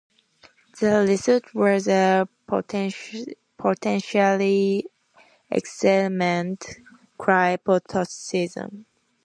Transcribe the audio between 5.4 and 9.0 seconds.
excellent cryptosystem.